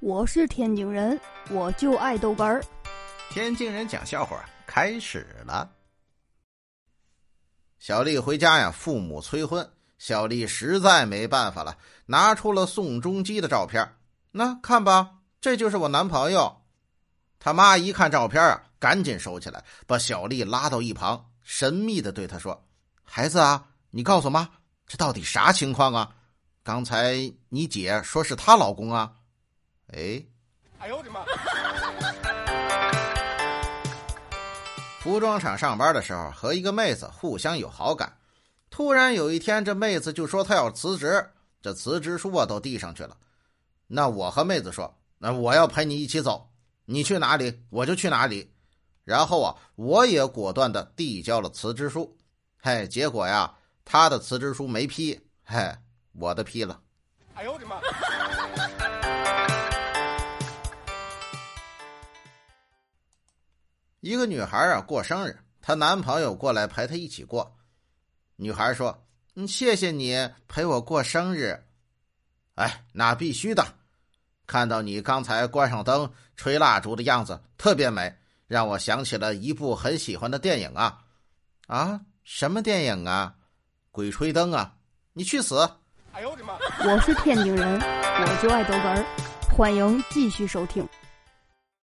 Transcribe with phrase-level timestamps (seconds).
[0.00, 1.20] 我是天津人，
[1.50, 2.62] 我就爱豆干儿。
[3.30, 5.68] 天津人讲笑话开始了。
[7.80, 11.76] 小丽回家呀，父母催婚，小丽实在没办法了，
[12.06, 13.96] 拿出了宋仲基的照片。
[14.30, 16.62] 那看吧，这就是我男朋友。
[17.40, 22.64] 他妈一看照片啊，赶紧收起来，把小丽拉到一旁，神秘的对她说
[23.02, 24.48] ：“孩子啊，你告诉妈，
[24.86, 26.14] 这到底啥情况啊？
[26.62, 27.16] 刚才
[27.48, 29.12] 你姐说是她老公啊。”
[29.94, 30.22] 哎，
[30.78, 31.24] 哎呦我的妈！
[35.00, 38.12] 服装厂上班的时候，和一个妹子互相有好感。
[38.68, 41.30] 突然有一天，这妹子就说她要辞职，
[41.62, 43.16] 这辞职书啊都递上去了。
[43.86, 46.50] 那我和妹子说：“那我要陪你一起走，
[46.84, 48.52] 你去哪里我就去哪里。”
[49.04, 52.14] 然后啊，我也果断的递交了辞职书。
[52.60, 53.54] 嘿，结果呀，
[53.86, 55.74] 她的辞职书没批，嘿，
[56.12, 56.78] 我的批了。
[57.34, 57.80] 哎呦我的妈！
[64.00, 67.56] 一个女孩啊过生日，她男朋友过来陪她一起过。
[68.36, 71.60] 女孩说：“嗯，谢谢你陪我过生日。”
[72.54, 73.64] 哎，那必须的。
[74.46, 78.14] 看到你刚才关上灯、吹蜡烛的样子，特别美，
[78.46, 81.02] 让我想起了一部很喜欢的电影啊！
[81.66, 83.34] 啊，什么电影啊？
[83.90, 84.74] 《鬼吹灯》啊！
[85.12, 85.68] 你去死！
[86.12, 86.54] 哎呦我的妈！
[86.84, 89.04] 我是天津人，我就爱逗哏儿，
[89.54, 90.88] 欢迎继续收听。